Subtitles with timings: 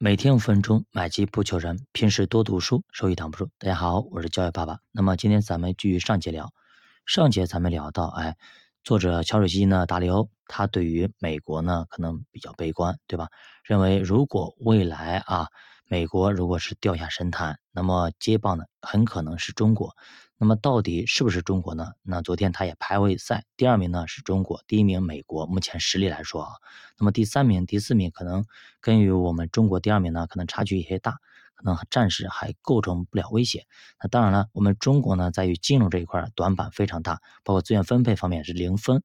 [0.00, 1.84] 每天五分钟，买鸡不求人。
[1.90, 3.50] 平时多读书，收益挡不住。
[3.58, 4.78] 大家好，我是教育爸爸。
[4.92, 6.52] 那么今天咱们继续上节聊。
[7.04, 8.36] 上节咱们聊到，哎，
[8.84, 13.28] 作者乔水西呢，达利欧，他对于美国呢可能比较悲观，对吧？
[13.64, 15.48] 认为如果未来啊，
[15.86, 19.94] 美国如果是掉下神坛，那么接棒呢很可能是中国。
[20.40, 21.92] 那么到底是不是中国呢？
[22.02, 25.46] 那昨天他也排位赛，第二名呢是中国，第一名美国。
[25.46, 26.50] 目前实力来说啊，
[26.98, 28.46] 那么第三名、第四名可能
[28.80, 31.18] 跟于我们中国第二名呢，可能差距有些大，
[31.58, 33.66] 可能暂时还构成不了威胁。
[34.00, 39.02] 那当然了，我们中国呢在于金融这一块短板非常大，包括资源分配方面是零分，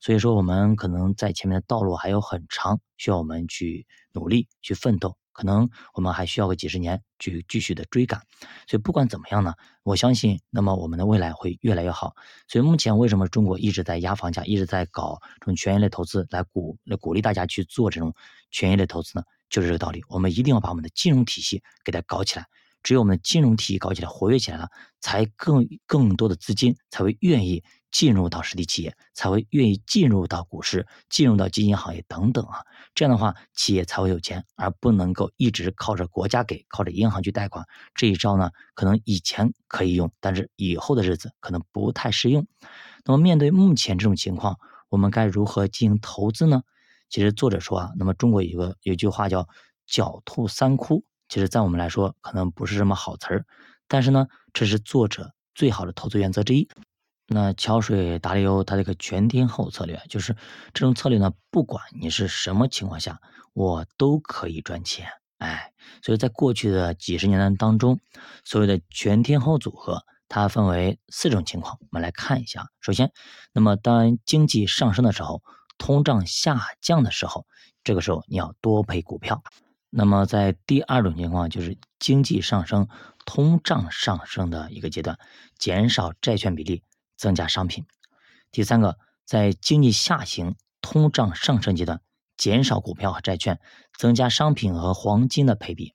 [0.00, 5.16] 所以说我们可能在前面的道路还有很长，需要我们去努力去奋斗。
[5.32, 8.22] 可能我们还需要个几十年去继续的追赶，
[8.66, 12.14] 所以不管怎么样呢，我相信，那么我们的未来会越来越好。
[12.48, 18.14] 所以目前为什么中国一直在压房价，一直在搞这种权益类投资，来鼓来鼓励大家去做这种
[18.50, 19.24] 权益类投资呢？
[19.48, 20.02] 就是这个道理。
[20.08, 22.46] 我们一定要把我们的金融体系给它搞起来。
[22.82, 24.68] 只有我们的金融体系搞起来、活跃起来了，
[25.00, 32.60] 才更更多的资金才会愿意进入到实体企业，才会愿意进入到股市、进入到基金行业等等啊。
[32.94, 37.66] 这样的话，企业才会有钱，而不能够一直靠着国家给、靠着银行去贷款。
[37.92, 42.46] 这一招呢，可能以前可以用，但是以后的日子可能不太适用。
[43.04, 46.62] 那么面对目前这种情况，我们该如何进行投资呢？
[47.08, 49.48] 其实作者说啊，那么中国有个有句话叫
[49.88, 51.04] “狡兔三窟”。
[51.28, 53.46] 其实，在我们来说，可能不是什么好词儿，
[53.88, 56.68] 但是呢，这是作者最好的投资原则之一。
[57.26, 60.36] 那桥水达利欧他这个全天候策略，就是
[60.72, 63.20] 这种策略呢，不管你是什么情况下，
[63.54, 65.08] 我都可以赚钱。
[65.38, 67.98] 哎，所以在过去的几十年当中，
[68.44, 72.68] 所谓的全天候组合，它分为四种情况，我们来看一下。
[72.80, 73.10] 首先，
[73.52, 75.42] 那么当经济上升的时候，
[75.78, 77.46] 通胀下降的时候，
[77.84, 79.42] 这个时候你要多配股票。
[79.88, 82.88] 那么，在第二种情况，就是经济上升、
[83.24, 85.18] 通胀上升的一个阶段，
[85.58, 86.82] 减少债券比例，
[87.16, 87.86] 增加商品。
[88.50, 92.02] 第三个，在经济下行、通胀上升阶段，
[92.36, 93.58] 减少股票和债券，
[93.96, 95.94] 增加商品和黄金的配比。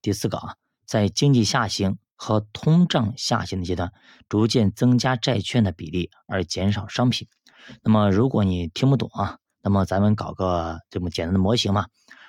[0.00, 3.92] 第四个啊，在经济下行和通胀下行的阶段，
[4.28, 7.28] 逐渐增加债券的比例，而减少商品。
[7.82, 11.86] 那么，如果你听不懂啊，那么咱们搞个这么简单的模型嘛。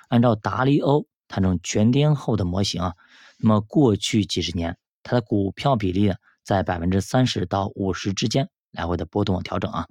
[0.08, 2.94] 按照达利欧他这种全天候的模型啊，
[3.38, 9.86] 那么过去几十年，它的股票比例呢在百分之三十到五十之间来回的波动调整啊。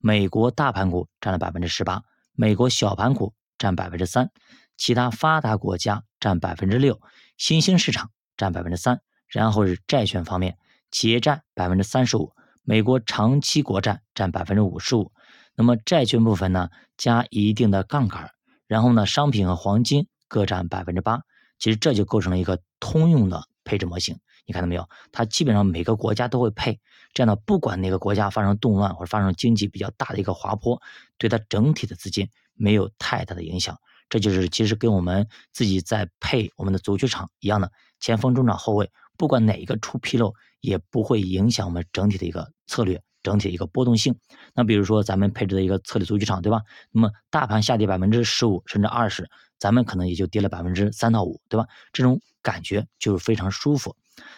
[0.00, 2.02] 美国大盘股占了百分之十八，
[2.32, 4.30] 美国小盘股占百分之三，
[4.76, 7.00] 其他发达国家占百分之六，
[7.36, 10.58] 新兴市场占百分之三，然后是债券方面，
[10.90, 12.32] 企业债百分之三十五，
[12.62, 15.12] 美国长期国债占百分之五十五，
[15.54, 18.30] 那么债券部分呢加一定的杠杆。
[18.66, 21.22] 然后呢，商品和黄金各占百分之八，
[21.58, 24.18] 其实这就构成了一个通用的配置模型。
[24.46, 24.88] 你看到没有？
[25.10, 26.80] 它基本上每个国家都会配，
[27.12, 30.80] 这样呢不管哪个国家发生动乱或者发生经济比较大的一个滑坡，
[31.18, 33.76] 对它整体的资金没有太大的影响。
[34.08, 43.02] 这就是其实跟我们自己在配我们的足球场一样的，前锋、中场、后卫，不管哪一个出纰漏，也不会影响我们整体的一个策略。
[43.22, 44.18] 整体的一个波动性，
[44.54, 46.62] 那比如说咱们配置的一个策略足球场，对吧？
[46.90, 49.28] 那么大盘下跌百分之十五甚至二十，
[49.58, 51.66] 咱们可能也就跌了百分之三到五，对吧？
[51.92, 53.94] 这种感觉就是非常舒服。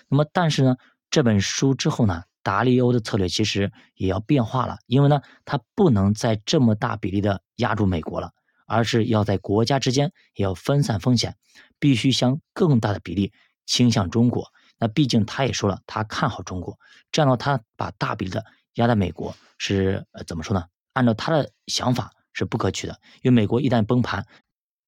[0.08, 0.76] 那么但是呢，
[1.10, 8.32] 这本书之后呢，达利欧的策略其实也要变化了，因为呢，它不能再这么大比例的压住美国了，
[8.66, 11.36] 而是要在国家之间也要分散风险，
[11.78, 13.32] 必须向更大的比例
[13.64, 14.50] 倾向中国。
[14.82, 16.76] 那毕竟他也说了，他看好中国，
[17.12, 18.44] 这样的话，他把大比例的。
[18.76, 20.64] 压在美国是呃怎么说呢？
[20.94, 24.26] 按照他的想法是不可取的，因为美国一旦崩盘，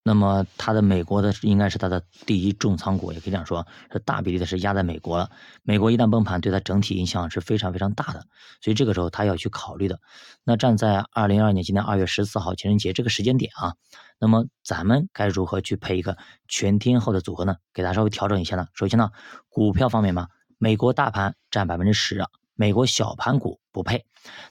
[0.07, 5.31] 那么它的美国的应该是它的第一重仓股，也可以这样说，是大比例的是压在美国了。
[5.63, 8.27] 美国一旦崩盘，对它整体影响是非常非常大的，
[8.61, 9.99] 所以这个时候他要去考虑的。
[10.45, 13.75] 那站在二零二二年今年二月十四号情人节这个时间点啊，
[14.21, 17.57] 那么咱们该如何去配一个全天候的组合呢？
[17.73, 18.69] 给大家稍微调整一下呢？
[18.75, 19.11] 首先呢，
[19.49, 20.29] 股票方面嘛，
[20.59, 22.23] 美国大盘占百分之十。
[22.55, 24.05] 美国小盘股不配，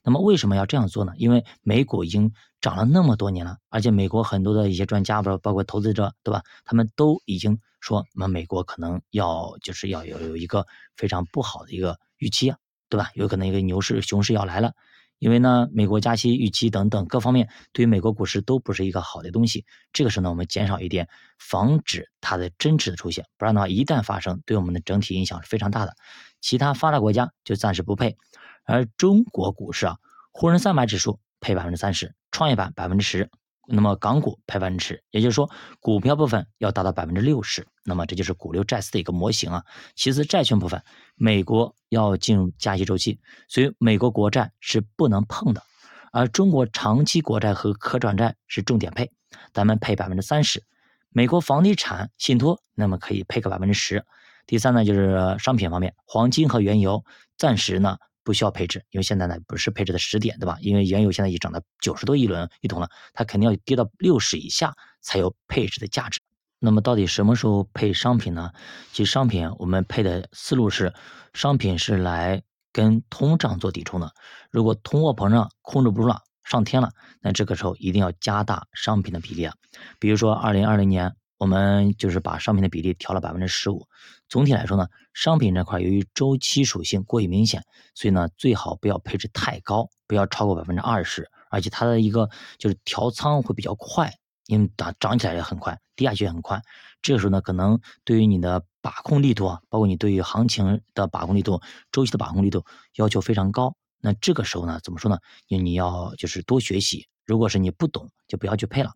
[0.03, 1.13] 那么为什么要这样做呢？
[1.17, 6.43] 因为美股已经涨了那么多年了，而且美国很多的一些专家，包包括投资者，对吧？
[6.65, 10.65] 他们都已经说，那么美国可能要就是要有有一个
[10.95, 12.57] 非常不好的一个预期啊，
[12.89, 13.09] 对吧？
[13.15, 14.73] 有可能一个牛市、熊市要来了，
[15.19, 19.65] 因为呢，美国加息预期等等各方面对于美国股市都不是一个好的东西。
[19.93, 21.07] 这个时候呢，我们减少一点，
[21.39, 25.95] 防止它的真值的出现，不然的话，一旦发生，对我们的整体影响是非常大的。
[26.43, 28.17] 其他发达国家就暂时不配，
[28.65, 29.97] 而中国股市啊，
[30.33, 33.31] 沪深三百指数配百分之三十，创业板百分之十，
[33.65, 35.49] 那么港股配百分之十，也就是说
[35.79, 37.65] 股票部分要达到百分之六十。
[37.85, 39.63] 那么这就是股六债四的一个模型啊。
[39.95, 40.83] 其次，债券部分，
[41.15, 45.63] 美国要进入加息周期，所以美国国债是不能碰的，
[46.11, 49.11] 而中国长期国债和可转债是重点配，
[49.53, 50.61] 咱们配百分之三十。
[51.09, 54.05] 美国房地产信托，那么可以配个百分之十。
[54.45, 57.03] 第三呢，就是商品方面，黄金和原油
[57.37, 57.97] 暂时呢。
[58.25, 60.57] 不需要配置，因为现在呢不是配置的时点，对吧？
[60.61, 66.21] 因为原油现在已涨到九十多一轮一桶了，它肯定要跌到六十以下才有配置的价值。
[66.57, 68.53] 那么到底什么时候配商品呢？
[68.93, 70.93] 其实商品我们配的思路是，
[71.33, 72.41] 商品是来
[72.71, 74.13] 跟通胀做抵冲的。
[74.51, 79.53] 如果通货膨胀控制不住了，上天了，那这个时候一定要加大商品的比例啊。
[79.99, 81.13] 比如说二零二零年。
[81.39, 83.85] 我们就是把商品的比例调了百分之十五。
[84.33, 87.63] 总体来说呢，商品这块由于周期属性过于明显，
[87.93, 91.29] 所以呢最好不要配置太高，不要超过百分之二十。
[91.51, 92.27] 而且它的一个
[92.57, 94.11] 就是调仓会比较快，
[94.47, 96.59] 因为涨涨起来也很快，跌下去也很快。
[97.03, 102.65] 这个时候呢，可能对于你的把控力度啊，包括你对于行情的把控力度、周期的把控力度
[102.95, 103.75] 要求非常高。
[104.01, 105.19] 那这个时候呢，怎么说呢？
[105.45, 107.07] 因为你要就是多学习。
[107.23, 108.93] 如果是你不懂，就不要去配了。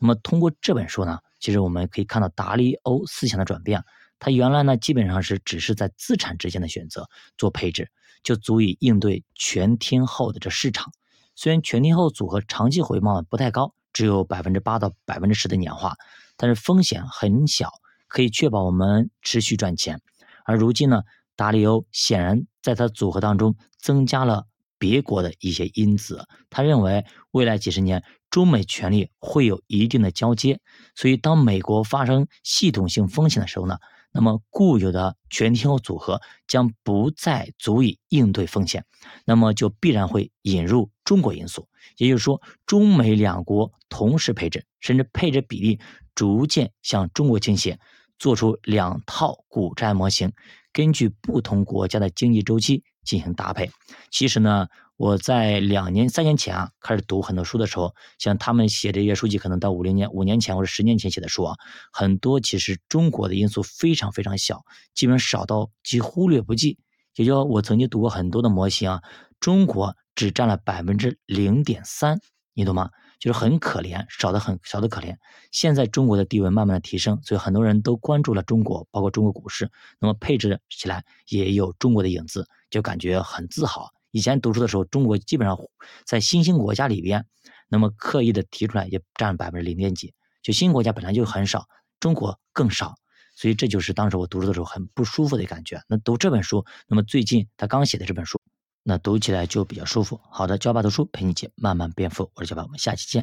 [0.00, 3.84] 那么通过这本书呢，其实我们可以看到达利欧思想的转变。
[4.20, 7.90] 他原来呢，基本上是只是在资产之间的选择做配置，
[8.22, 10.92] 就足以应对全天候的这市场。
[11.34, 15.96] 虽然全天候组合长期回报不太高，只有百分之八到百分之十的年化，
[16.36, 17.70] 但是风险很小，
[18.06, 20.00] 可以确保我们持续赚钱。
[20.44, 21.02] 而如今呢，
[21.34, 24.46] 达利欧显然在他组合当中增加了。
[24.78, 30.58] 别国的一些因子，他认为未来几十年中美权力会有一定的交接，
[30.94, 33.76] 所以当美国发生系统性风险的时候呢，
[34.12, 38.84] 那么固有的全天候组合将不再足以应对风险，
[39.24, 45.80] 那么就必然会引入中国因素，也就是说，中美两国同时配置，甚至配置比例
[46.14, 47.78] 逐渐向中国倾斜，
[48.18, 50.32] 做出两套股债模型，
[50.72, 52.84] 根据不同国家的经济周期。
[53.02, 53.70] 进行搭配。
[54.10, 54.68] 其实呢，
[55.00, 61.56] 我在两年、三年前啊，开始读很多书的时候，像他们写这些书籍，可能到五零年、五年前或者十年前写的书啊，
[61.90, 64.62] 很多其实中国的因素非常非常小，
[64.94, 66.78] 基本上少到几乎忽略不计。
[67.16, 69.00] 也就我曾经读过很多的模型啊，
[69.40, 72.20] 中国只占了百分之零点三，
[72.52, 72.90] 你懂吗？
[73.18, 75.16] 就是很可怜，少的很，少的可怜。
[75.50, 82.46] 现在中国的地位慢慢的提升，所以很多人都关注了中国，包括中国股市，那么配置起来也有中国的影子。
[82.68, 83.90] 就感觉很自豪。
[84.10, 85.58] 以前读书的时候，中国基本上
[86.04, 87.26] 在新兴国家里边，
[87.68, 90.14] 那么刻意的提出来也占百分之零点几。
[90.42, 91.66] 就新国家本来就很少，
[92.00, 92.94] 中国更少，
[93.36, 95.82] 所以这就是当时我读书的时候很不舒服的感觉。
[95.86, 98.40] 那读这本书，那么最近他刚写的这本书，
[98.82, 100.20] 那读起来就比较舒服。
[100.30, 103.18] 好的，教爸读书陪你一起慢慢变富，我是教爸，我们下期见。